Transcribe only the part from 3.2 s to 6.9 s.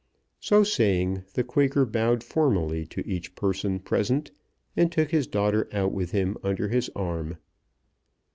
person present, and took his daughter out with him under his